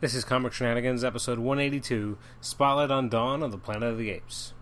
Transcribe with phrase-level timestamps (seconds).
[0.00, 4.54] This is Comic Shenanigans, episode 182 Spotlight on Dawn of the Planet of the Apes.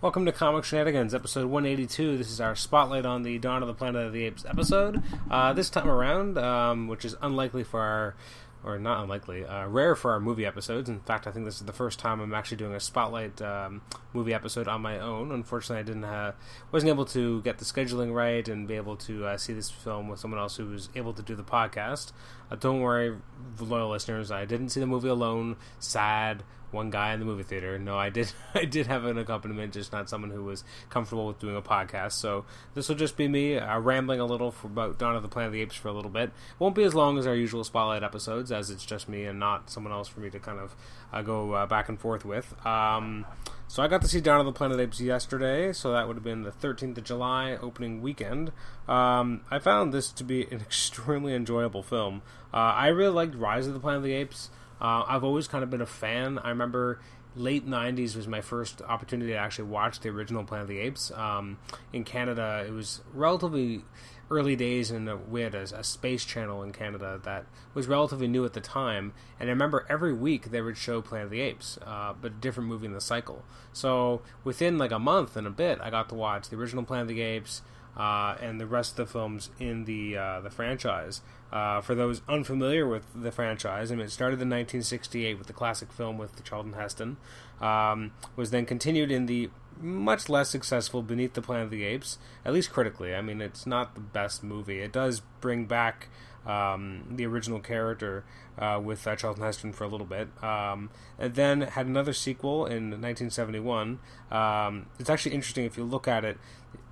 [0.00, 2.18] Welcome to Comic Shenanigans, episode 182.
[2.18, 5.00] This is our Spotlight on the Dawn of the Planet of the Apes episode.
[5.30, 8.16] Uh, this time around, um, which is unlikely for our
[8.64, 10.88] or not unlikely, uh, rare for our movie episodes.
[10.88, 13.82] In fact, I think this is the first time I'm actually doing a spotlight um,
[14.12, 15.30] movie episode on my own.
[15.30, 16.34] Unfortunately, I didn't have,
[16.72, 20.08] wasn't able to get the scheduling right and be able to uh, see this film
[20.08, 22.12] with someone else who was able to do the podcast.
[22.50, 23.16] Uh, don't worry,
[23.60, 25.56] loyal listeners, I didn't see the movie alone.
[25.78, 27.78] Sad one guy in the movie theater.
[27.78, 31.38] No, I did I did have an accompaniment, just not someone who was comfortable with
[31.38, 32.12] doing a podcast.
[32.12, 32.44] So
[32.74, 35.48] this will just be me uh, rambling a little for about Dawn of the Planet
[35.48, 36.30] of the Apes for a little bit.
[36.58, 39.70] Won't be as long as our usual spotlight episodes, as it's just me and not
[39.70, 40.74] someone else for me to kind of
[41.12, 42.54] uh, go uh, back and forth with.
[42.66, 43.26] Um,
[43.70, 46.06] so I got to see Dawn of the Planet of the Apes yesterday, so that
[46.08, 48.50] would have been the 13th of July opening weekend.
[48.88, 52.22] Um, I found this to be an extremely enjoyable film.
[52.52, 54.48] Uh, I really liked Rise of the Planet of the Apes.
[54.80, 56.38] Uh, I've always kind of been a fan.
[56.38, 57.00] I remember
[57.36, 61.10] late 90s was my first opportunity to actually watch the original Planet of the Apes.
[61.12, 61.58] Um,
[61.92, 63.84] in Canada, it was relatively
[64.30, 68.44] early days, and we had a, a, space channel in Canada that was relatively new
[68.44, 69.14] at the time.
[69.40, 72.34] And I remember every week they would show Planet of the Apes, uh, but a
[72.34, 73.44] different movie in the cycle.
[73.72, 77.04] So within like a month and a bit, I got to watch the original Planet
[77.10, 77.62] of the Apes.
[77.96, 81.20] Uh, and the rest of the films in the uh, the franchise.
[81.50, 85.52] Uh, for those unfamiliar with the franchise, I mean, it started in 1968 with the
[85.52, 87.16] classic film with Charlton Heston,
[87.60, 89.48] um, was then continued in the
[89.80, 93.14] much less successful Beneath the Planet of the Apes, at least critically.
[93.14, 94.80] I mean, it's not the best movie.
[94.80, 96.08] It does bring back
[96.46, 98.24] um, the original character
[98.58, 100.28] uh, with uh, Charlton Heston for a little bit.
[100.42, 103.98] Um, and then had another sequel in 1971.
[104.30, 106.38] Um, it's actually interesting if you look at it.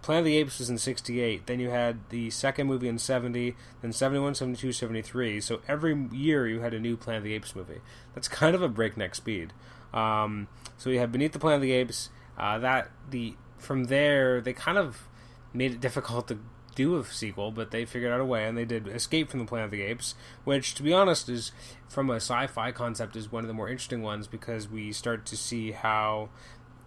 [0.02, 1.46] Planet of the Apes was in 68.
[1.46, 5.40] Then you had the second movie in 70, then 71, 72, 73.
[5.40, 7.80] So every year you had a new Planet of the Apes movie.
[8.14, 9.52] That's kind of a breakneck speed.
[9.92, 12.10] Um, so you had Beneath the Planet of the Apes.
[12.38, 15.08] Uh, that the from there they kind of
[15.52, 16.38] made it difficult to
[16.76, 19.46] do a sequel, but they figured out a way, and they did Escape from the
[19.46, 20.14] Planet of the Apes,
[20.44, 21.50] which, to be honest, is
[21.88, 25.36] from a sci-fi concept is one of the more interesting ones because we start to
[25.36, 26.28] see how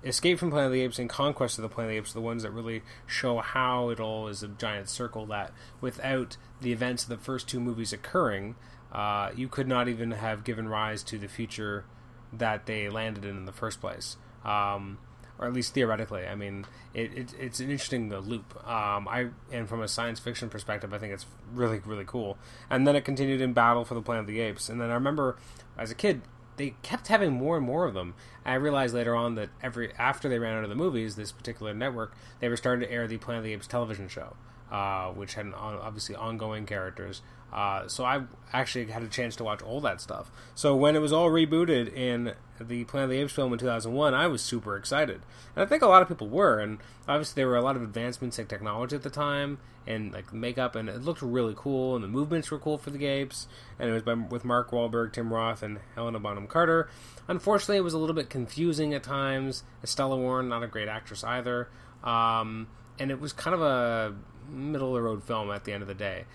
[0.03, 2.19] Escape from Planet of the Apes and Conquest of the Planet of the Apes are
[2.19, 5.51] the ones that really show how it all is a giant circle that
[5.81, 8.55] without the events of the first two movies occurring,
[8.93, 11.83] uh, you could not even have given rise to the future
[12.31, 14.17] that they landed in in the first place.
[14.45, 14.99] Um,
[15.39, 16.27] or at least theoretically.
[16.27, 18.55] I mean, it, it it's an interesting uh, loop.
[18.67, 22.37] Um, I and from a science fiction perspective, I think it's really really cool.
[22.69, 24.69] And then it continued in Battle for the Planet of the Apes.
[24.69, 25.37] And then I remember
[25.77, 26.21] as a kid,
[26.57, 28.13] they kept having more and more of them.
[28.43, 31.31] And I realized later on that every after they ran out of the movies, this
[31.31, 34.35] particular network, they were starting to air the Planet of the Apes television show,
[34.69, 37.21] uh, which had obviously ongoing characters.
[37.51, 38.23] Uh, so I
[38.53, 40.31] actually had a chance to watch all that stuff.
[40.55, 44.13] So when it was all rebooted in the Planet of the Apes film in 2001,
[44.13, 45.21] I was super excited,
[45.55, 46.59] and I think a lot of people were.
[46.59, 49.59] And obviously, there were a lot of advancements in technology at the time,
[49.89, 53.05] and like makeup, and it looked really cool, and the movements were cool for the
[53.05, 53.47] apes.
[53.77, 56.89] And it was by, with Mark Wahlberg, Tim Roth, and Helena Bonham Carter.
[57.27, 59.63] Unfortunately, it was a little bit confusing at times.
[59.83, 61.67] Estella Warren, not a great actress either,
[62.03, 62.67] um,
[62.97, 64.15] and it was kind of a
[64.49, 66.25] middle of the road film at the end of the day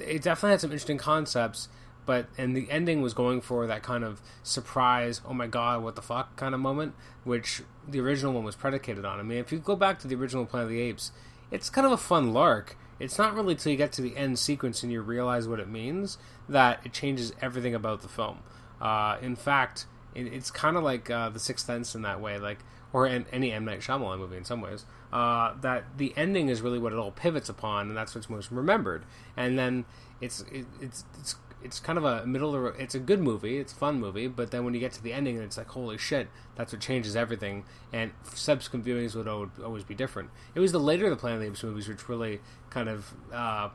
[0.00, 1.68] it definitely had some interesting concepts
[2.06, 5.96] but and the ending was going for that kind of surprise oh my god what
[5.96, 6.94] the fuck kind of moment
[7.24, 10.14] which the original one was predicated on i mean if you go back to the
[10.14, 11.12] original planet of the apes
[11.50, 14.38] it's kind of a fun lark it's not really till you get to the end
[14.38, 18.38] sequence and you realize what it means that it changes everything about the film
[18.80, 22.38] uh, in fact it, it's kind of like uh, the sixth sense in that way
[22.38, 22.58] like
[22.92, 26.78] or any M Night Shyamalan movie in some ways, uh, that the ending is really
[26.78, 29.04] what it all pivots upon, and that's what's most remembered.
[29.36, 29.84] And then
[30.20, 33.72] it's it, it's it's it's kind of a middle of it's a good movie, it's
[33.72, 36.28] a fun movie, but then when you get to the ending, it's like holy shit,
[36.56, 37.64] that's what changes everything.
[37.92, 40.30] And subsequent viewings would always be different.
[40.54, 42.40] It was the later the Planet of the Apes movies which really
[42.70, 43.70] kind of uh,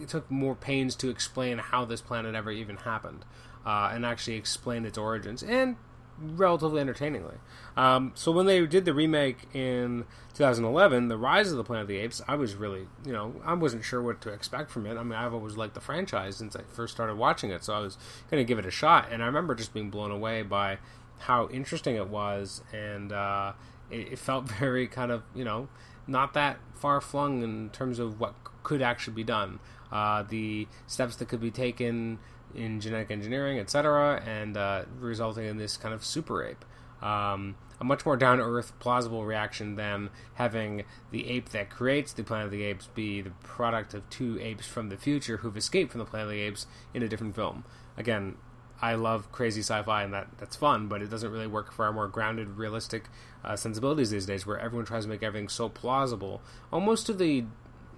[0.00, 3.24] it took more pains to explain how this planet ever even happened,
[3.64, 5.76] uh, and actually explain its origins and
[6.18, 7.36] relatively entertainingly.
[7.76, 11.88] Um, so when they did the remake in 2011, The Rise of the Planet of
[11.88, 14.96] the Apes, I was really, you know, I wasn't sure what to expect from it.
[14.96, 17.80] I mean, I've always liked the franchise since I first started watching it, so I
[17.80, 17.98] was
[18.30, 19.08] going to give it a shot.
[19.10, 20.78] And I remember just being blown away by
[21.20, 23.52] how interesting it was, and uh,
[23.90, 25.68] it, it felt very kind of, you know,
[26.06, 29.58] not that far flung in terms of what could actually be done.
[29.90, 32.18] Uh, the steps that could be taken
[32.54, 36.64] in genetic engineering, etc., and uh, resulting in this kind of super ape.
[37.04, 42.12] um, a much more down to earth, plausible reaction than having the ape that creates
[42.12, 45.56] the Planet of the Apes be the product of two apes from the future who've
[45.56, 47.64] escaped from the Planet of the Apes in a different film.
[47.96, 48.36] Again,
[48.80, 51.92] I love crazy sci-fi and that that's fun, but it doesn't really work for our
[51.92, 53.04] more grounded, realistic
[53.44, 56.42] uh, sensibilities these days, where everyone tries to make everything so plausible,
[56.72, 57.44] almost to the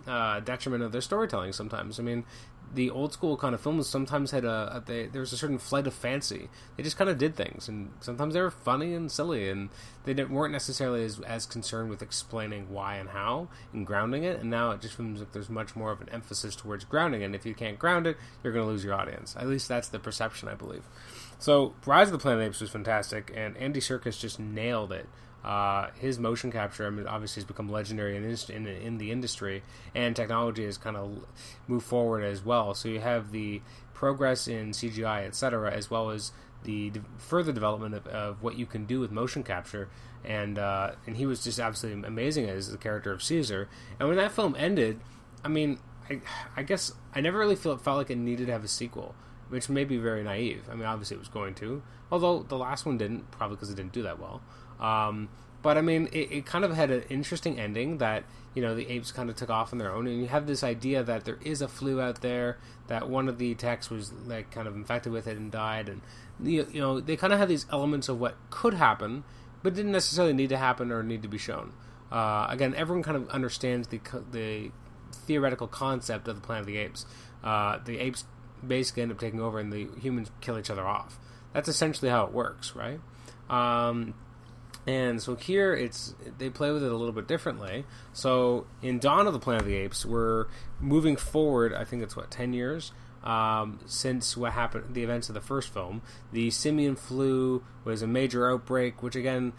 [0.06, 1.53] uh, detriment of their storytelling.
[1.53, 2.25] Sometimes, I mean,
[2.74, 5.58] the old school kind of films sometimes had a, a they, there was a certain
[5.58, 6.48] flight of fancy.
[6.76, 9.70] They just kind of did things, and sometimes they were funny and silly, and
[10.04, 14.40] they weren't necessarily as, as concerned with explaining why and how and grounding it.
[14.40, 17.22] And now it just seems like there's much more of an emphasis towards grounding.
[17.22, 19.36] And if you can't ground it, you're going to lose your audience.
[19.38, 20.84] At least that's the perception, I believe.
[21.38, 25.06] So Rise of the Planet of Apes was fantastic, and Andy Serkis just nailed it.
[25.46, 29.62] Uh, his motion capture, I mean, obviously, has become legendary in, in, in the industry,
[29.94, 31.25] and technology has kind of
[31.69, 32.75] moved forward as well.
[32.75, 33.62] So you have the
[33.94, 36.32] progress in CGI, etc., as well as
[36.64, 39.88] the de- further development of, of, what you can do with motion capture.
[40.25, 43.69] And uh, and he was just absolutely amazing as the character of Caesar.
[44.00, 44.98] And when that film ended,
[45.44, 45.78] I mean,
[46.10, 46.20] I,
[46.56, 49.14] I guess I never really felt felt like it needed to have a sequel,
[49.48, 50.64] which may be very naive.
[50.70, 53.76] I mean, obviously it was going to, although the last one didn't, probably because it
[53.76, 54.43] didn't do that well.
[54.81, 55.28] Um,
[55.62, 58.88] but I mean, it, it, kind of had an interesting ending that you know the
[58.88, 61.38] apes kind of took off on their own, and you have this idea that there
[61.44, 65.12] is a flu out there that one of the techs was like kind of infected
[65.12, 66.02] with it and died, and
[66.40, 69.25] you, you know they kind of have these elements of what could happen,
[69.62, 71.72] but didn't necessarily need to happen or need to be shown.
[72.12, 74.00] Uh, again, everyone kind of understands the
[74.31, 74.70] the
[75.12, 77.06] theoretical concept of the Planet of the Apes.
[77.43, 78.25] Uh, the apes
[78.67, 81.19] basically end up taking over, and the humans kill each other off.
[81.53, 83.00] That's essentially how it works, right?
[83.49, 84.14] Um,
[84.87, 87.85] and so here it's they play with it a little bit differently.
[88.12, 90.47] So in Dawn of the Planet of the Apes, we're
[90.81, 91.75] moving forward.
[91.75, 92.93] I think it's what ten years
[93.26, 96.00] um, since what happened, the events of the first film.
[96.32, 99.53] The simian flu was a major outbreak, which again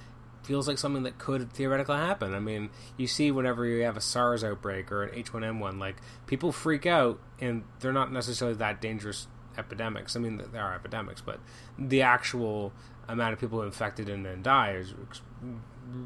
[0.48, 2.34] feels like something that could theoretically happen.
[2.34, 6.54] I mean, you see whenever you have a SARS outbreak or an H1N1, like people
[6.54, 9.28] freak out, and they're not necessarily that dangerous
[9.58, 10.16] epidemics.
[10.16, 11.42] I mean, there are epidemics, but
[11.78, 12.72] the actual
[13.10, 14.94] amount of people infected and then die is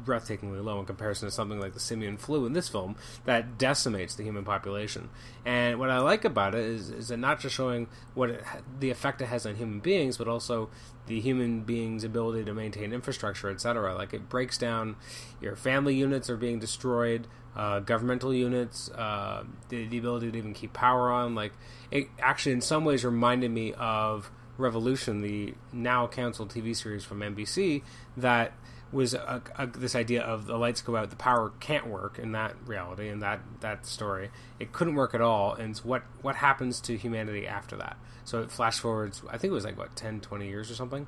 [0.04, 4.14] breathtakingly low in comparison to something like the simian flu in this film that decimates
[4.14, 5.08] the human population.
[5.44, 8.44] And what I like about it is, is it not just showing what it,
[8.78, 10.70] the effect it has on human beings, but also
[11.06, 13.94] the human being's ability to maintain infrastructure, etc.
[13.94, 14.96] Like it breaks down
[15.40, 17.26] your family units are being destroyed,
[17.56, 21.34] uh, governmental units, uh, the, the ability to even keep power on.
[21.34, 21.52] Like
[21.90, 27.20] it actually, in some ways, reminded me of Revolution, the now canceled TV series from
[27.20, 27.82] NBC
[28.18, 28.52] that
[28.92, 32.32] was a, a, this idea of the lights go out, the power can't work in
[32.32, 34.30] that reality, in that that story.
[34.60, 37.96] It couldn't work at all, and what what happens to humanity after that?
[38.24, 39.22] So it flash forwards.
[39.28, 41.06] I think it was like what 10, 20 years or something.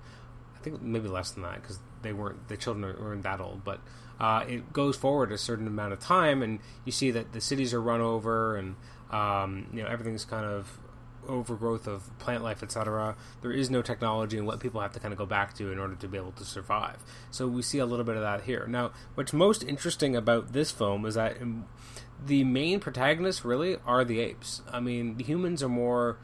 [0.56, 3.80] I think maybe less than that because they weren't the children weren't that old, but
[4.18, 7.74] uh, it goes forward a certain amount of time, and you see that the cities
[7.74, 8.76] are run over, and
[9.10, 10.78] um, you know everything's kind of
[11.28, 13.16] overgrowth of plant life, etc.
[13.42, 15.78] There is no technology and what people have to kind of go back to in
[15.78, 17.02] order to be able to survive.
[17.30, 18.66] So we see a little bit of that here.
[18.66, 21.66] Now, what's most interesting about this film is that um,
[22.24, 24.62] the main protagonists really are the apes.
[24.70, 26.18] I mean, the humans are more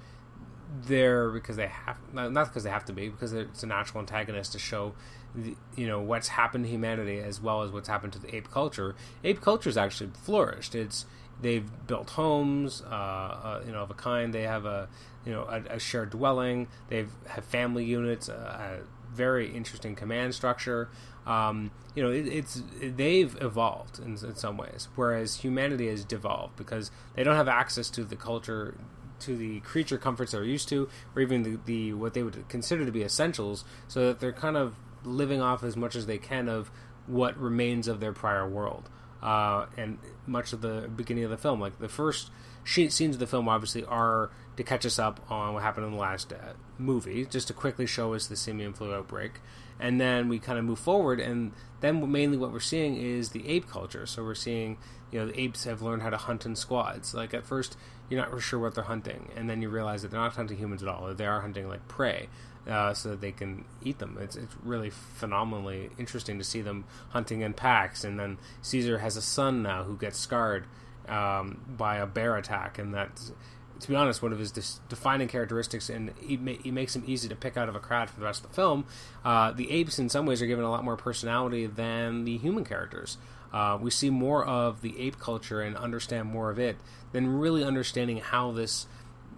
[0.82, 4.52] there because they have not because they have to be because it's a natural antagonist
[4.52, 4.94] to show
[5.35, 8.50] the, you know what's happened to humanity as well as what's happened to the ape
[8.50, 8.94] culture
[9.25, 11.07] ape culture has actually flourished it's
[11.40, 14.32] they've built homes, uh, uh, you know, of a kind.
[14.32, 14.88] They have a,
[15.25, 16.68] you know, a, a shared dwelling.
[16.88, 20.88] They've have family units, a, a very interesting command structure.
[21.26, 26.56] Um, you know, it, it's they've evolved in, in, some ways, whereas humanity has devolved
[26.56, 28.76] because they don't have access to the culture,
[29.20, 32.85] to the creature comforts they're used to, or even the, the what they would consider
[32.85, 33.64] to be essentials.
[33.88, 36.70] So that they're kind of living off as much as they can of
[37.06, 38.88] what remains of their prior world
[39.23, 41.61] uh, and much of the beginning of the film.
[41.61, 42.31] Like the first
[42.65, 45.99] scenes of the film, obviously, are to catch us up on what happened in the
[45.99, 49.41] last uh, movie, just to quickly show us the simian flu outbreak,
[49.79, 53.49] and then we kind of move forward, and then mainly what we're seeing is the
[53.49, 54.07] ape culture.
[54.07, 54.77] So we're seeing,
[55.11, 57.15] you know, the apes have learned how to hunt in squads.
[57.15, 57.77] Like at first,
[58.09, 60.83] you're not sure what they're hunting, and then you realize that they're not hunting humans
[60.83, 61.12] at all.
[61.15, 62.29] They are hunting like prey
[62.69, 64.19] uh, so that they can eat them.
[64.21, 68.05] It's it's really phenomenally interesting to see them hunting in packs.
[68.05, 70.67] And then Caesar has a son now who gets scarred
[71.09, 73.33] um, by a bear attack, and that's
[73.81, 74.52] to be honest, one of his
[74.88, 78.11] defining characteristics, and he, ma- he, makes him easy to pick out of a crowd
[78.11, 78.85] for the rest of the film.
[79.25, 82.64] Uh, the apes, in some ways, are given a lot more personality than the human
[82.64, 83.17] characters.
[83.52, 86.76] Uh, we see more of the ape culture and understand more of it
[87.12, 88.87] than really understanding how this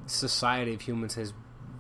[0.07, 1.33] society of humans has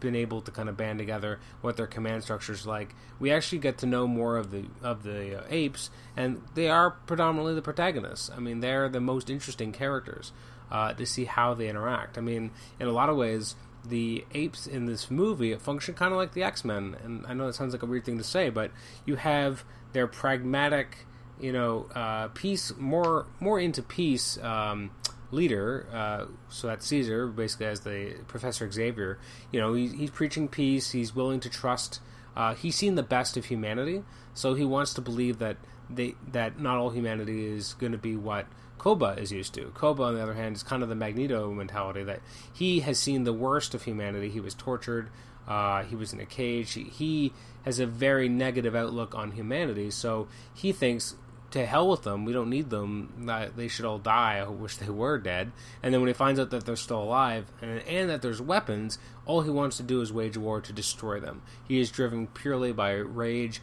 [0.02, 2.94] been able to kind of band together what their command structure is like.
[3.18, 6.90] We actually get to know more of the of the uh, apes, and they are
[6.90, 8.30] predominantly the protagonists.
[8.36, 10.32] I mean, they're the most interesting characters
[10.70, 12.18] uh, to see how they interact.
[12.18, 13.54] I mean, in a lot of ways,
[13.84, 17.46] the apes in this movie function kind of like the X Men, and I know
[17.46, 18.72] that sounds like a weird thing to say, but
[19.06, 21.06] you have their pragmatic,
[21.40, 24.36] you know, uh, peace more more into peace.
[24.42, 24.90] Um,
[25.32, 29.18] leader, uh, so that's Caesar, basically as the Professor Xavier.
[29.50, 30.92] You know, he, he's preaching peace.
[30.92, 32.00] He's willing to trust.
[32.36, 35.56] Uh, he's seen the best of humanity, so he wants to believe that
[35.90, 38.46] they that not all humanity is going to be what
[38.78, 39.66] Koba is used to.
[39.74, 42.20] Koba, on the other hand, is kind of the Magneto mentality that
[42.52, 44.28] he has seen the worst of humanity.
[44.28, 45.10] He was tortured.
[45.46, 46.72] Uh, he was in a cage.
[46.72, 47.32] He, he
[47.64, 51.16] has a very negative outlook on humanity, so he thinks
[51.52, 52.24] to hell with them.
[52.24, 53.26] We don't need them.
[53.56, 54.38] They should all die.
[54.38, 55.52] I wish they were dead.
[55.82, 58.98] And then when he finds out that they're still alive and, and that there's weapons,
[59.26, 61.42] all he wants to do is wage war to destroy them.
[61.66, 63.60] He is driven purely by rage.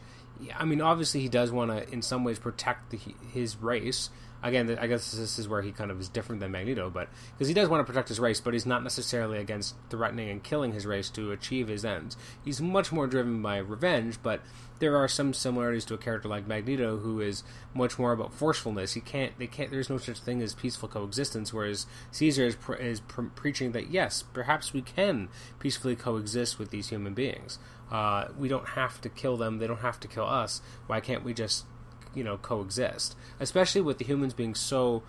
[0.56, 2.98] I mean, obviously, he does want to, in some ways, protect the,
[3.32, 4.10] his race
[4.42, 7.48] again, I guess this is where he kind of is different than Magneto, but because
[7.48, 10.72] he does want to protect his race, but he's not necessarily against threatening and killing
[10.72, 12.16] his race to achieve his ends.
[12.44, 14.40] He's much more driven by revenge, but
[14.80, 17.44] there are some similarities to a character like Magneto, who is
[17.74, 18.94] much more about forcefulness.
[18.94, 19.70] He can't, they can't.
[19.70, 21.52] There's no such thing as peaceful coexistence.
[21.52, 25.28] Whereas Caesar is, pre- is pre- preaching that yes, perhaps we can
[25.58, 27.58] peacefully coexist with these human beings.
[27.90, 30.62] Uh, we don't have to kill them; they don't have to kill us.
[30.86, 31.66] Why can't we just
[32.14, 35.02] you know coexist, especially with the humans being so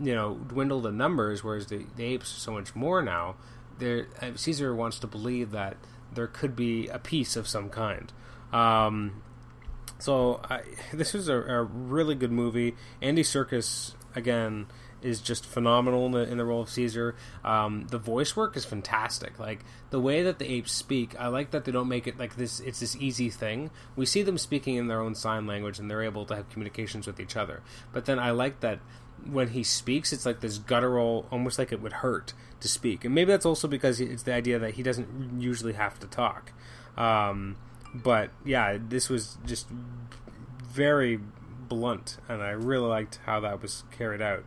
[0.00, 3.36] you know dwindled in numbers, whereas the, the apes are so much more now.
[3.78, 5.76] There, uh, Caesar wants to believe that
[6.12, 8.12] there could be a peace of some kind.
[8.52, 9.22] Um,
[9.98, 12.76] so I, this was a, a, really good movie.
[13.02, 14.66] Andy Serkis again
[15.04, 17.14] is just phenomenal in the, in the role of Caesar.
[17.44, 19.38] Um, the voice work is fantastic.
[19.38, 22.36] Like the way that the apes speak, I like that they don't make it like
[22.36, 22.60] this.
[22.60, 23.70] It's this easy thing.
[23.94, 27.06] We see them speaking in their own sign language, and they're able to have communications
[27.06, 27.62] with each other.
[27.92, 28.80] But then I like that
[29.30, 33.04] when he speaks, it's like this guttural, almost like it would hurt to speak.
[33.04, 36.52] And maybe that's also because it's the idea that he doesn't usually have to talk.
[36.96, 37.56] Um,
[37.94, 41.20] but yeah, this was just very
[41.68, 44.44] blunt, and I really liked how that was carried out.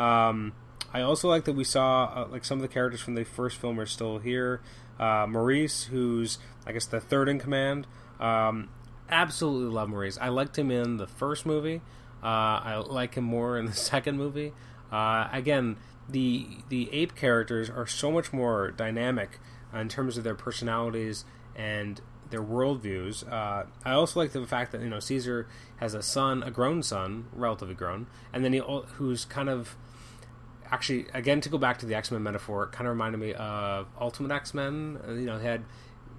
[0.00, 0.52] Um,
[0.92, 3.58] I also like that we saw uh, like some of the characters from the first
[3.58, 4.60] film are still here.
[4.98, 7.86] Uh, Maurice, who's I guess the third in command.
[8.18, 8.70] Um,
[9.08, 10.18] absolutely love Maurice.
[10.20, 11.82] I liked him in the first movie.
[12.22, 14.52] Uh, I like him more in the second movie.
[14.90, 15.76] Uh, again,
[16.08, 19.38] the the ape characters are so much more dynamic
[19.72, 23.30] in terms of their personalities and their worldviews.
[23.30, 26.82] Uh, I also like the fact that you know Caesar has a son, a grown
[26.82, 28.60] son, relatively grown, and then he
[28.96, 29.76] who's kind of
[30.70, 33.34] actually again to go back to the X Men metaphor, it kind of reminded me
[33.34, 34.98] of Ultimate X Men.
[35.06, 35.64] Uh, you know, had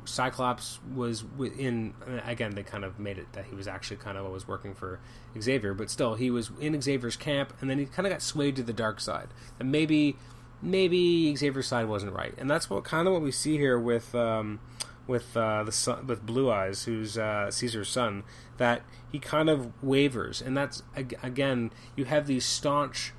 [0.05, 1.93] Cyclops was in
[2.25, 4.99] again they kind of made it that he was actually kind of always working for
[5.39, 8.55] Xavier, but still he was in Xavier's camp, and then he kind of got swayed
[8.55, 9.27] to the dark side,
[9.59, 10.17] and maybe
[10.61, 14.13] maybe Xavier's side wasn't right, and that's what kind of what we see here with.
[14.15, 14.59] Um,
[15.07, 18.23] with uh, the son, with Blue Eyes, who's uh, Caesar's son,
[18.57, 23.11] that he kind of wavers, and that's again you have these staunch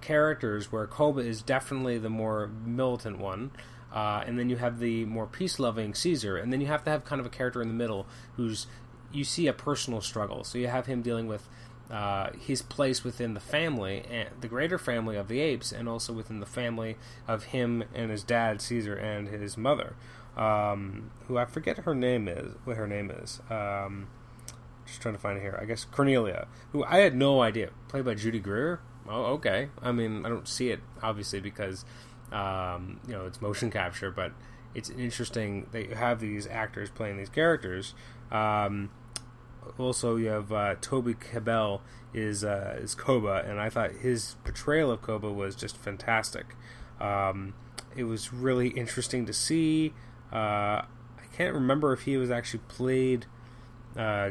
[0.00, 3.50] characters where Koba is definitely the more militant one,
[3.92, 7.04] uh, and then you have the more peace-loving Caesar, and then you have to have
[7.04, 8.66] kind of a character in the middle who's
[9.12, 10.44] you see a personal struggle.
[10.44, 11.48] So you have him dealing with
[11.90, 16.12] uh, his place within the family, and the greater family of the apes, and also
[16.12, 19.96] within the family of him and his dad Caesar and his mother
[20.36, 23.40] um, who I forget her name is, what her name is.
[23.50, 24.08] Um,
[24.86, 25.58] just trying to find it here.
[25.60, 28.80] I guess Cornelia, who I had no idea, played by Judy Greer.
[29.10, 29.68] Oh, okay.
[29.82, 31.84] I mean, I don't see it obviously because
[32.32, 34.32] um, you know it's motion capture, but
[34.74, 37.94] it's interesting that you have these actors playing these characters.
[38.30, 38.90] Um,
[39.78, 41.80] also, you have uh, Toby Kebbell
[42.14, 46.54] is uh, is Koba, and I thought his portrayal of Koba was just fantastic.
[47.00, 47.54] Um,
[47.96, 49.92] it was really interesting to see.
[50.32, 53.26] Uh, I can't remember if he was actually played.
[53.96, 54.30] Uh,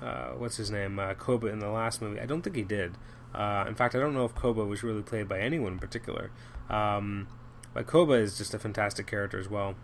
[0.00, 0.98] uh, what's his name?
[0.98, 2.20] Uh, Koba in the last movie.
[2.20, 2.96] I don't think he did.
[3.34, 6.30] Uh, in fact, I don't know if Koba was really played by anyone in particular.
[6.68, 7.28] Um,
[7.72, 9.74] but Koba is just a fantastic character as well.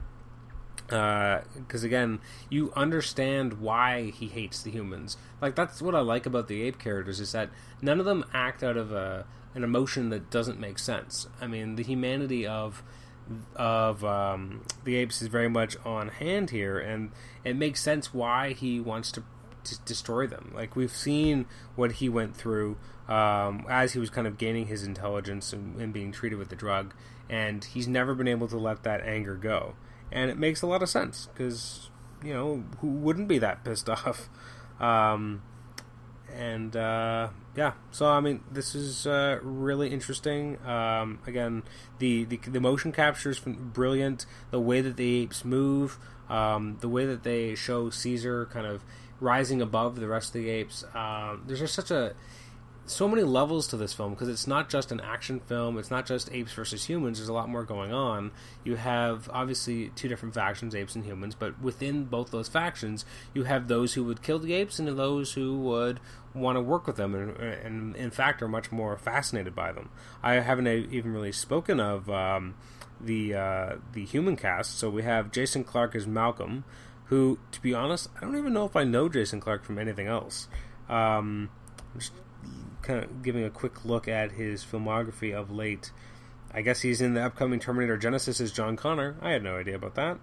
[0.86, 5.16] Because uh, again, you understand why he hates the humans.
[5.40, 7.50] Like that's what I like about the ape characters is that
[7.82, 11.26] none of them act out of a, an emotion that doesn't make sense.
[11.40, 12.82] I mean, the humanity of
[13.56, 17.10] of um, the apes is very much on hand here, and
[17.44, 19.24] it makes sense why he wants to,
[19.84, 20.52] destroy them.
[20.54, 22.76] Like we've seen what he went through
[23.08, 26.56] um, as he was kind of gaining his intelligence and, and, being treated with the
[26.56, 26.92] drug,
[27.30, 29.74] and he's never been able to let that anger go.
[30.10, 31.90] and it makes a lot of sense because
[32.24, 34.28] you know who wouldn't be that pissed off.
[34.80, 35.42] Um,
[36.34, 40.58] and uh, yeah, so I mean, this is uh, really interesting.
[40.66, 41.62] Um, again,
[41.98, 44.26] the, the the motion capture is brilliant.
[44.50, 48.84] The way that the apes move, um, the way that they show Caesar kind of
[49.20, 50.84] rising above the rest of the apes.
[50.94, 52.14] Um, there's just such a
[52.86, 55.76] so many levels to this film because it's not just an action film.
[55.76, 57.18] It's not just apes versus humans.
[57.18, 58.30] There's a lot more going on.
[58.64, 63.04] You have obviously two different factions, apes and humans, but within both those factions,
[63.34, 66.00] you have those who would kill the apes and those who would
[66.32, 69.88] want to work with them, and, and in fact are much more fascinated by them.
[70.22, 72.54] I haven't even really spoken of um,
[73.00, 74.78] the uh, the human cast.
[74.78, 76.64] So we have Jason Clarke as Malcolm,
[77.06, 80.06] who, to be honest, I don't even know if I know Jason Clarke from anything
[80.06, 80.48] else.
[80.88, 81.50] Um,
[81.96, 82.12] just
[82.82, 85.90] kind of giving a quick look at his filmography of late.
[86.52, 89.16] I guess he's in the upcoming Terminator Genisys as John Connor.
[89.20, 90.18] I had no idea about that.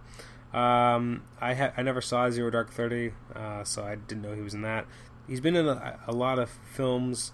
[0.58, 4.42] Um, I ha- I never saw Zero Dark Thirty, uh, so I didn't know he
[4.42, 4.86] was in that.
[5.28, 7.32] He's been in a, a lot of films.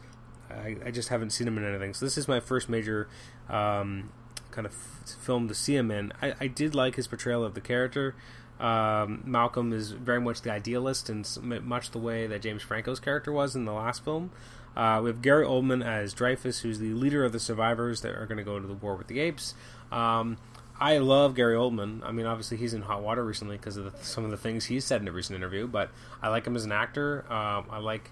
[0.50, 1.94] I, I, just haven't seen him in anything.
[1.94, 3.08] So this is my first major
[3.50, 4.12] um,
[4.51, 6.12] kind of f- film to see him in.
[6.22, 8.15] I, I, did like his portrayal of the character.
[8.60, 11.28] Um, Malcolm is very much the idealist, and
[11.63, 14.32] much the way that James Franco's character was in the last film.
[14.75, 18.25] Uh, we have Gary Oldman as Dreyfus, who's the leader of the survivors that are
[18.25, 19.54] going to go to the war with the apes.
[19.92, 20.38] Um,
[20.80, 22.01] I love Gary Oldman.
[22.04, 24.66] I mean, obviously he's in hot water recently because of the, some of the things
[24.66, 25.68] he's said in a recent interview.
[25.68, 25.89] But
[26.22, 27.25] I like him as an actor.
[27.32, 28.12] Um, I like.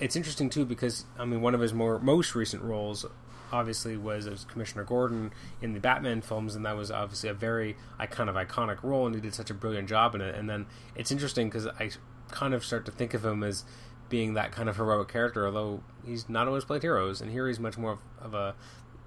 [0.00, 3.06] It's interesting too because I mean, one of his more most recent roles,
[3.52, 5.30] obviously, was as Commissioner Gordon
[5.60, 7.76] in the Batman films, and that was obviously a very
[8.10, 10.34] kind of iconic role, and he did such a brilliant job in it.
[10.34, 10.66] And then
[10.96, 11.90] it's interesting because I
[12.30, 13.64] kind of start to think of him as
[14.08, 17.60] being that kind of heroic character, although he's not always played heroes, and here he's
[17.60, 18.54] much more of a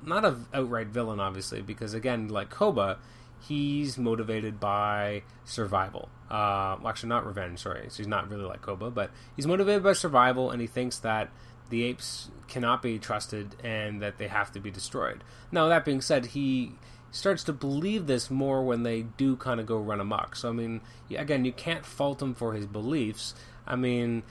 [0.04, 3.00] not an outright villain, obviously, because again, like Koba,
[3.40, 6.10] he's motivated by survival.
[6.30, 7.60] Uh, well, actually, not revenge.
[7.60, 11.00] Sorry, so he's not really like Koba, but he's motivated by survival, and he thinks
[11.00, 11.30] that
[11.70, 15.24] the apes cannot be trusted and that they have to be destroyed.
[15.52, 16.74] Now, that being said, he
[17.12, 20.36] starts to believe this more when they do kind of go run amok.
[20.36, 23.34] So, I mean, again, you can't fault him for his beliefs.
[23.66, 24.24] I mean,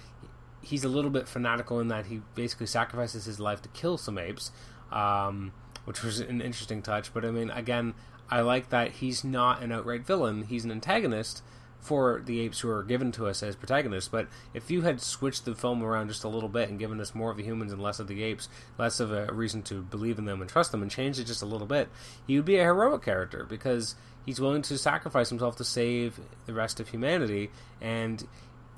[0.60, 4.18] he's a little bit fanatical in that he basically sacrifices his life to kill some
[4.18, 4.50] apes.
[4.92, 5.52] Um,
[5.84, 7.12] which was an interesting touch.
[7.12, 7.94] But I mean, again,
[8.30, 11.42] I like that he's not an outright villain; he's an antagonist
[11.84, 14.08] for the apes who are given to us as protagonists.
[14.08, 17.14] But if you had switched the film around just a little bit and given us
[17.14, 20.18] more of the humans and less of the apes, less of a reason to believe
[20.18, 21.90] in them and trust them, and changed it just a little bit,
[22.26, 26.54] he would be a heroic character because he's willing to sacrifice himself to save the
[26.54, 27.50] rest of humanity.
[27.82, 28.26] And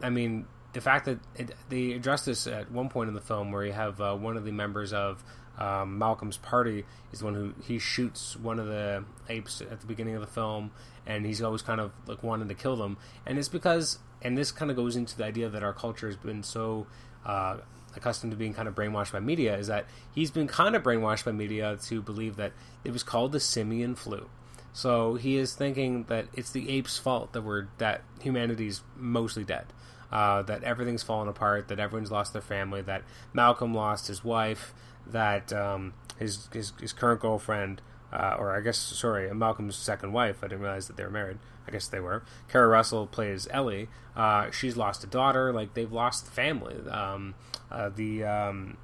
[0.02, 3.52] I mean, the fact that it, they address this at one point in the film
[3.52, 5.22] where you have uh, one of the members of
[5.58, 9.86] um, Malcolm's party is the one who he shoots one of the apes at the
[9.86, 10.70] beginning of the film,
[11.06, 14.52] and he's always kind of like wanting to kill them, and it's because, and this
[14.52, 16.86] kind of goes into the idea that our culture has been so.
[17.24, 17.58] Uh,
[17.96, 21.24] accustomed to being kind of brainwashed by media is that he's been kind of brainwashed
[21.24, 22.52] by media to believe that
[22.84, 24.28] it was called the simian flu.
[24.72, 29.64] So he is thinking that it's the ape's fault that we're that humanity's mostly dead,
[30.12, 34.74] uh, that everything's fallen apart, that everyone's lost their family, that Malcolm lost his wife,
[35.10, 40.38] that um, his, his, his current girlfriend, uh, or I guess sorry, Malcolm's second wife.
[40.42, 41.38] I didn't realize that they were married.
[41.66, 42.22] I guess they were.
[42.48, 43.88] Keri Russell plays Ellie.
[44.14, 45.52] Uh, she's lost a daughter.
[45.52, 46.76] Like they've lost the family.
[46.88, 47.34] Um,
[47.70, 48.76] uh, the um,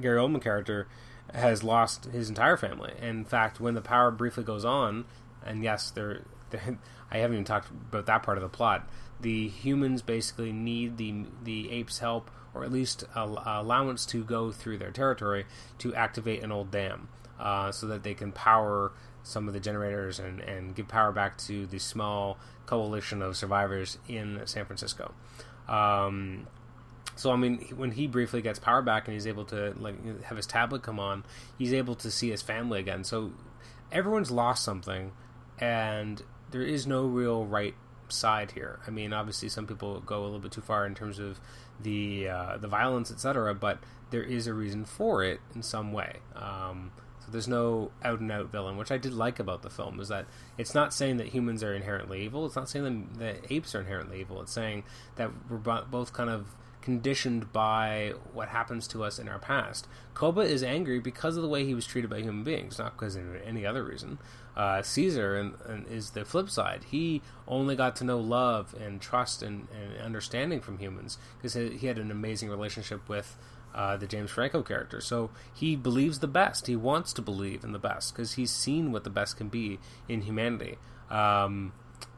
[0.00, 0.86] Gary Oldman character
[1.32, 2.92] has lost his entire family.
[3.00, 5.06] In fact, when the power briefly goes on,
[5.44, 6.22] and yes, they're
[7.10, 8.88] I haven't even talked about that part of the plot.
[9.20, 14.78] The humans basically need the the apes' help or at least allowance to go through
[14.78, 15.44] their territory
[15.78, 18.92] to activate an old dam uh, so that they can power
[19.22, 23.98] some of the generators and, and give power back to the small coalition of survivors
[24.08, 25.12] in San Francisco.
[25.68, 26.46] Um,
[27.16, 30.36] so I mean, when he briefly gets power back and he's able to like have
[30.36, 31.24] his tablet come on,
[31.58, 33.04] he's able to see his family again.
[33.04, 33.32] So
[33.90, 35.12] everyone's lost something,
[35.58, 37.74] and there is no real right
[38.12, 38.80] side here.
[38.86, 41.40] I mean, obviously, some people go a little bit too far in terms of
[41.80, 43.54] the uh, the violence, etc.
[43.54, 43.78] But
[44.10, 46.16] there is a reason for it in some way.
[46.34, 49.98] Um, so there's no out and out villain, which I did like about the film,
[49.98, 52.46] is that it's not saying that humans are inherently evil.
[52.46, 54.40] It's not saying that, that apes are inherently evil.
[54.40, 54.84] It's saying
[55.16, 56.46] that we're both kind of
[56.82, 59.88] conditioned by what happens to us in our past.
[60.14, 63.16] Koba is angry because of the way he was treated by human beings, not because
[63.16, 64.18] of any other reason.
[64.56, 66.84] Uh, Caesar and, and is the flip side.
[66.90, 71.86] He only got to know love and trust and, and understanding from humans because he
[71.86, 73.36] had an amazing relationship with
[73.74, 75.00] uh, the James Franco character.
[75.02, 76.66] So he believes the best.
[76.66, 79.78] He wants to believe in the best because he's seen what the best can be
[80.08, 80.78] in humanity.
[81.10, 81.74] Um,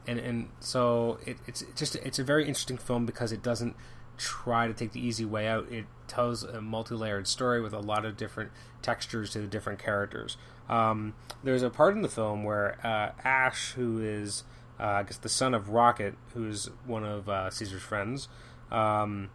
[0.07, 3.75] and and so it, it's just it's a very interesting film because it doesn't
[4.19, 5.71] try to take the easy way out.
[5.71, 8.51] It tells a multi-layered story with a lot of different
[8.81, 10.37] textures to the different characters.
[10.67, 14.43] Um, there's a part in the film where uh, Ash, who is
[14.79, 18.27] uh, I guess the son of Rocket, who's one of uh, Caesar's friends,
[18.71, 19.29] um,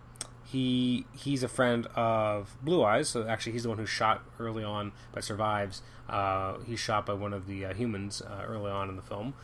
[0.45, 3.09] he he's a friend of Blue Eyes.
[3.09, 5.83] So actually, he's the one who shot early on but survives.
[6.09, 9.35] Uh, he's shot by one of the uh, humans uh, early on in the film,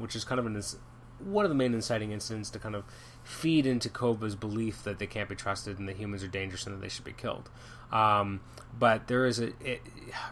[0.00, 0.60] which is kind of an,
[1.20, 2.84] one of the main inciting incidents to kind of
[3.32, 6.76] feed into Koba's belief that they can't be trusted and that humans are dangerous and
[6.76, 7.48] that they should be killed.
[7.90, 8.40] Um,
[8.78, 9.82] but there is a it,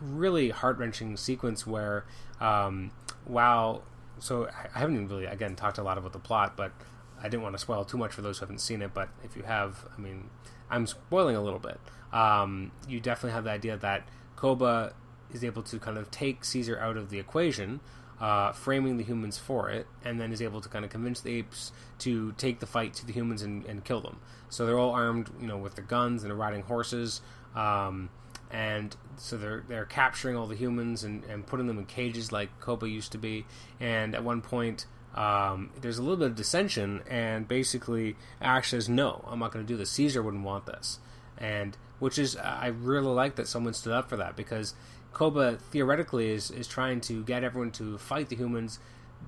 [0.01, 2.05] really heart wrenching sequence where,
[2.41, 2.91] um,
[3.25, 3.83] while
[4.19, 6.73] so I haven't even really again talked a lot about the plot, but
[7.19, 9.37] I didn't want to spoil too much for those who haven't seen it, but if
[9.37, 10.31] you have, I mean,
[10.71, 11.79] I'm spoiling a little bit.
[12.13, 14.95] Um, you definitely have the idea that Koba
[15.33, 17.81] is able to kind of take Caesar out of the equation,
[18.21, 21.35] uh, framing the humans for it, and then is able to kind of convince the
[21.35, 24.19] apes to take the fight to the humans and, and kill them.
[24.49, 27.23] So they're all armed, you know, with their guns and they're riding horses.
[27.55, 28.11] Um,
[28.51, 32.61] and so they're they're capturing all the humans and, and putting them in cages like
[32.61, 33.47] Koba used to be.
[33.79, 38.89] And at one point, um, there's a little bit of dissension, and basically Ash says,
[38.89, 39.91] "No, I'm not going to do this.
[39.91, 40.99] Caesar wouldn't want this,"
[41.39, 44.75] and which is I really like that someone stood up for that because
[45.13, 48.79] Koba theoretically is is trying to get everyone to fight the humans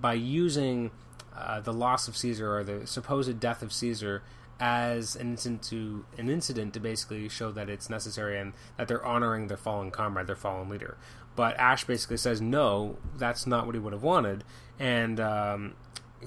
[0.01, 0.91] by using
[1.37, 4.23] uh, the loss of Caesar or the supposed death of Caesar
[4.61, 9.05] as an incident to an incident to basically show that it's necessary and that they're
[9.05, 10.97] honoring their fallen comrade, their fallen leader.
[11.35, 14.45] But Ash basically says no, that's not what he would have wanted,
[14.79, 15.75] and um,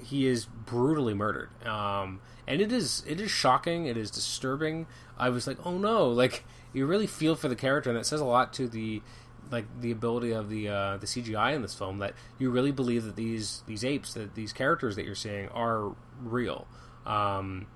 [0.02, 1.48] he is brutally murdered.
[1.64, 3.86] Um, and it is it is shocking.
[3.86, 4.86] It is disturbing.
[5.18, 8.20] I was like, oh no, like you really feel for the character, and it says
[8.20, 9.02] a lot to the
[9.50, 13.04] like the ability of the uh, the CGI in this film that you really believe
[13.04, 16.66] that these these apes, that these characters that you're seeing are real.
[17.04, 17.66] Um,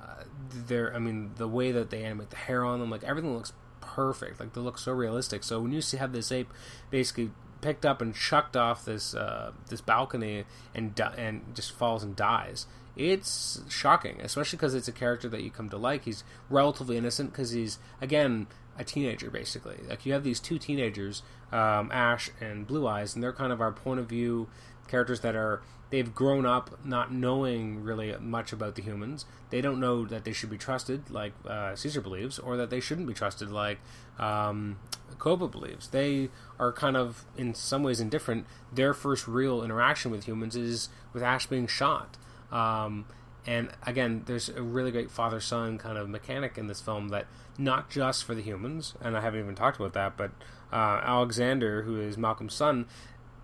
[0.00, 0.24] uh,
[0.66, 3.52] they're, I mean, the way that they animate the hair on them, like everything looks
[3.80, 4.40] perfect.
[4.40, 5.44] Like they look so realistic.
[5.44, 6.52] So when you see have this ape
[6.90, 12.02] basically picked up and chucked off this uh, this balcony and di- and just falls
[12.02, 12.66] and dies,
[12.96, 16.04] it's shocking, especially because it's a character that you come to like.
[16.04, 18.46] He's relatively innocent because he's again
[18.80, 19.76] a teenager, basically.
[19.88, 23.60] Like you have these two teenagers, um, Ash and Blue Eyes, and they're kind of
[23.60, 24.48] our point of view
[24.88, 29.26] characters that are they've grown up not knowing really much about the humans.
[29.50, 32.80] They don't know that they should be trusted, like uh, Caesar believes, or that they
[32.80, 33.78] shouldn't be trusted, like
[34.18, 34.78] um,
[35.18, 35.88] Koba believes.
[35.88, 38.46] They are kind of, in some ways, indifferent.
[38.72, 42.16] Their first real interaction with humans is with Ash being shot.
[42.52, 43.06] Um,
[43.46, 47.26] and again, there's a really great father son kind of mechanic in this film that
[47.58, 50.30] not just for the humans, and I haven't even talked about that, but
[50.72, 52.86] uh, Alexander, who is Malcolm's son,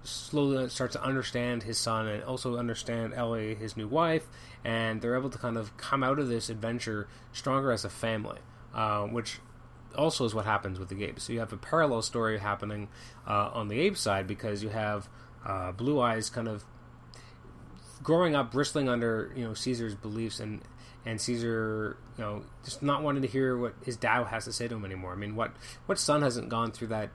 [0.02, 4.28] slowly starts to understand his son and also understand Ellie, his new wife,
[4.64, 8.38] and they're able to kind of come out of this adventure stronger as a family,
[8.74, 9.40] uh, which
[9.96, 11.24] also is what happens with the apes.
[11.24, 12.88] So you have a parallel story happening
[13.26, 15.08] uh, on the ape side because you have
[15.44, 16.64] uh, Blue Eyes kind of
[18.06, 20.62] growing up bristling under you know Caesar's beliefs and
[21.04, 24.68] and Caesar you know just not wanting to hear what his dad has to say
[24.68, 25.12] to him anymore.
[25.12, 25.50] I mean, what
[25.86, 27.10] what son hasn't gone through that,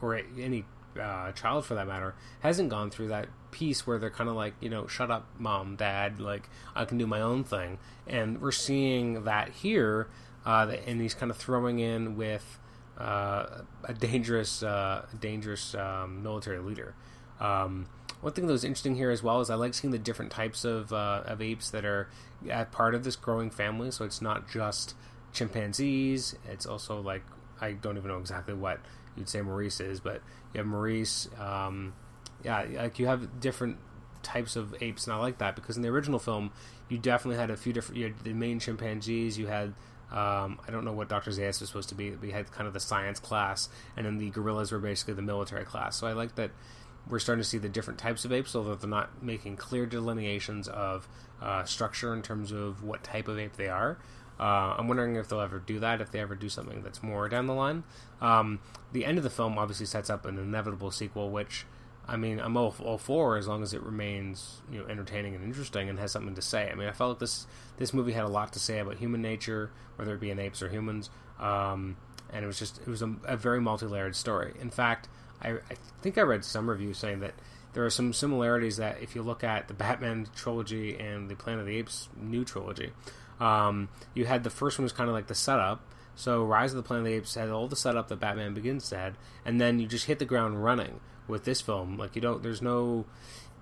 [0.00, 0.64] or any
[0.98, 4.54] uh, child for that matter, hasn't gone through that piece where they're kind of like,
[4.60, 8.50] you know, shut up, mom, dad, like I can do my own thing, and we're
[8.50, 10.08] seeing that here,
[10.46, 12.58] uh, and he's kind of throwing in with
[12.96, 16.94] uh, a dangerous, uh, dangerous um, military leader.
[17.40, 17.86] Um,
[18.20, 20.64] one thing that was interesting here as well is I like seeing the different types
[20.64, 22.08] of uh, of apes that are
[22.48, 23.90] at part of this growing family.
[23.90, 24.94] So it's not just
[25.32, 27.22] chimpanzees; it's also like
[27.60, 28.80] I don't even know exactly what
[29.16, 31.28] you'd say Maurice is, but you have Maurice.
[31.38, 31.94] Um,
[32.44, 33.78] yeah, like you have different
[34.22, 36.52] types of apes, and I like that because in the original film,
[36.88, 37.98] you definitely had a few different.
[37.98, 39.74] You had the main chimpanzees, you had.
[40.10, 41.30] Um, I don't know what Dr.
[41.30, 42.10] Zaius was supposed to be.
[42.10, 45.22] But we had kind of the science class, and then the gorillas were basically the
[45.22, 45.96] military class.
[45.96, 46.50] So I like that
[47.08, 50.68] we're starting to see the different types of apes, although they're not making clear delineations
[50.68, 51.08] of
[51.40, 53.98] uh, structure in terms of what type of ape they are.
[54.38, 57.28] Uh, I'm wondering if they'll ever do that, if they ever do something that's more
[57.28, 57.84] down the line.
[58.22, 58.60] Um,
[58.92, 61.66] the end of the film obviously sets up an inevitable sequel, which,
[62.08, 65.44] I mean, I'm all, all for as long as it remains, you know, entertaining and
[65.44, 66.70] interesting and has something to say.
[66.70, 69.20] I mean, I felt like this this movie had a lot to say about human
[69.20, 71.98] nature, whether it be in apes or humans, um,
[72.32, 74.54] and it was just it was a, a very multi-layered story.
[74.58, 75.08] In fact,
[75.42, 77.34] I, I think I read some review saying that
[77.72, 81.60] there are some similarities that if you look at the Batman trilogy and the Planet
[81.60, 82.92] of the Apes new trilogy,
[83.38, 85.82] um, you had the first one was kind of like the setup.
[86.16, 88.90] So Rise of the Planet of the Apes had all the setup that Batman Begins
[88.90, 91.96] had, and then you just hit the ground running with this film.
[91.96, 93.06] Like you don't, there's no,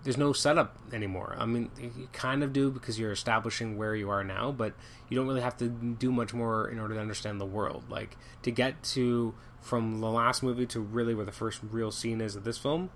[0.08, 1.36] there's no setup anymore.
[1.38, 4.72] I mean, you kind of do because you're establishing where you are now, but
[5.10, 7.84] you don't really have to do much more in order to understand the world.
[7.90, 12.22] Like to get to from the last movie to really where the first real scene
[12.22, 12.88] is of this film,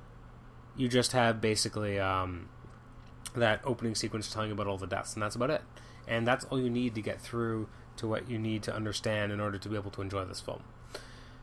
[0.74, 2.48] you just have basically um,
[3.36, 5.60] that opening sequence telling you about all the deaths, and that's about it.
[6.08, 9.38] And that's all you need to get through to what you need to understand in
[9.38, 10.62] order to be able to enjoy this film.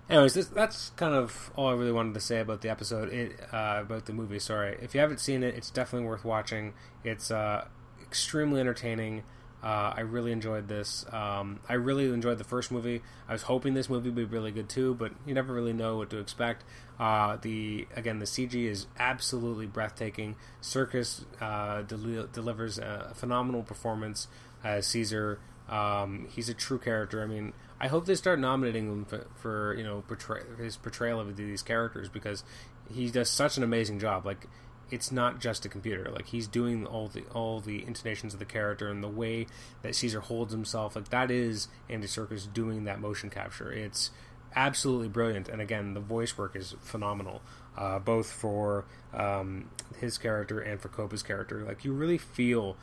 [0.09, 3.13] Anyways, this, that's kind of all I really wanted to say about the episode.
[3.13, 4.39] It uh, about the movie.
[4.39, 6.73] Sorry, if you haven't seen it, it's definitely worth watching.
[7.03, 7.65] It's uh,
[8.01, 9.23] extremely entertaining.
[9.61, 11.05] Uh, I really enjoyed this.
[11.11, 13.01] Um, I really enjoyed the first movie.
[13.27, 15.97] I was hoping this movie would be really good too, but you never really know
[15.97, 16.63] what to expect.
[16.99, 20.37] Uh, the again, the CG is absolutely breathtaking.
[20.61, 24.27] Serkis uh, del- delivers a phenomenal performance
[24.63, 25.39] as Caesar.
[25.67, 27.21] Um, he's a true character.
[27.21, 31.19] I mean, I hope they start nominating him for, for you know portray- his portrayal
[31.19, 32.43] of these characters because
[32.91, 34.25] he does such an amazing job.
[34.25, 34.47] Like
[34.91, 36.11] it's not just a computer.
[36.11, 39.47] Like he's doing all the all the intonations of the character and the way
[39.81, 40.95] that Caesar holds himself.
[40.95, 43.71] Like that is Andy Serkis doing that motion capture.
[43.71, 44.11] It's
[44.55, 45.47] absolutely brilliant.
[45.47, 47.41] And again, the voice work is phenomenal,
[47.77, 51.63] uh, both for um, his character and for Koba's character.
[51.63, 52.75] Like you really feel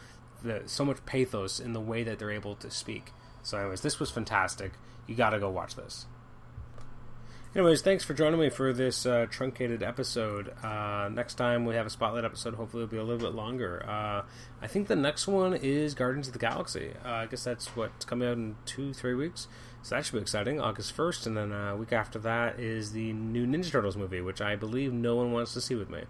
[0.43, 3.13] the so much pathos in the way that they're able to speak.
[3.47, 4.73] So, anyways, this was fantastic.
[5.07, 6.07] You got to go watch this.
[7.55, 10.53] Anyways, thanks for joining me for this uh, truncated episode.
[10.65, 12.55] Uh, next time we have a spotlight episode.
[12.55, 13.85] Hopefully, it'll be a little bit longer.
[13.89, 14.23] Uh,
[14.61, 16.91] I think the next one is Guardians of the Galaxy.
[17.05, 19.47] Uh, I guess that's what's coming out in two, three weeks.
[19.83, 20.61] So that should be exciting.
[20.61, 24.21] August first, and then uh, a week after that is the new Ninja Turtles movie,
[24.21, 26.03] which I believe no one wants to see with me.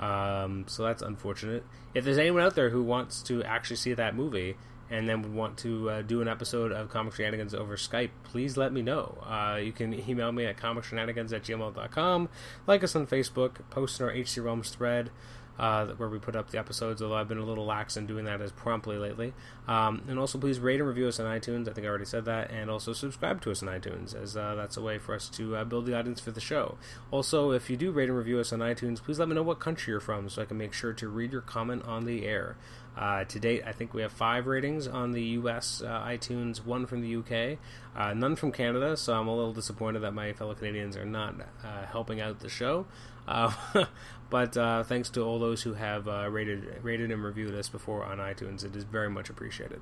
[0.00, 1.64] Um, so that's unfortunate.
[1.94, 4.56] If there's anyone out there who wants to actually see that movie,
[4.92, 8.58] and then would want to uh, do an episode of Comic Shenanigans over Skype, please
[8.58, 9.18] let me know.
[9.26, 12.28] Uh, you can email me at comicshenanigans at gmail.com,
[12.66, 15.10] like us on Facebook, post in our HC Realms thread.
[15.58, 18.24] Uh, where we put up the episodes, although I've been a little lax in doing
[18.24, 19.34] that as promptly lately.
[19.68, 21.68] Um, and also, please rate and review us on iTunes.
[21.68, 22.50] I think I already said that.
[22.50, 25.56] And also, subscribe to us on iTunes, as uh, that's a way for us to
[25.56, 26.78] uh, build the audience for the show.
[27.10, 29.60] Also, if you do rate and review us on iTunes, please let me know what
[29.60, 32.56] country you're from so I can make sure to read your comment on the air.
[32.96, 36.86] Uh, to date, I think we have five ratings on the US uh, iTunes, one
[36.86, 37.58] from the UK,
[37.96, 41.34] uh, none from Canada, so I'm a little disappointed that my fellow Canadians are not
[41.64, 42.86] uh, helping out the show.
[44.32, 48.04] Uh, but uh, thanks to all those who have rated rated and reviewed us before
[48.04, 49.80] on iTunes, it is very much appreciated.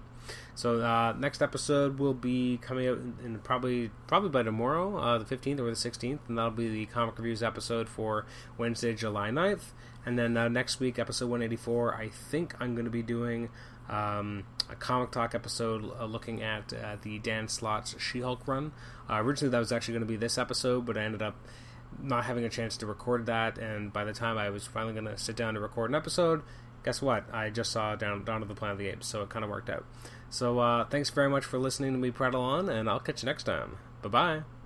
[0.54, 5.60] So next episode will be coming out in, in probably probably by tomorrow, the 15th
[5.60, 8.26] or the 16th, and that'll be the comic reviews episode for
[8.58, 9.72] Wednesday, July 9th.
[10.04, 13.50] And then uh, next week, episode 184, I think I'm going to be doing
[13.88, 18.72] um, a comic talk episode uh, looking at uh, the Dan Slott's She Hulk run.
[19.08, 21.36] Uh, originally, that was actually going to be this episode, but I ended up
[22.02, 23.58] not having a chance to record that.
[23.58, 26.42] And by the time I was finally going to sit down to record an episode,
[26.84, 27.24] guess what?
[27.32, 29.50] I just saw Down, Dawn of the Planet of the Apes, so it kind of
[29.50, 29.84] worked out.
[30.30, 33.26] So uh, thanks very much for listening to me prattle on, and I'll catch you
[33.26, 33.78] next time.
[34.02, 34.59] Bye bye.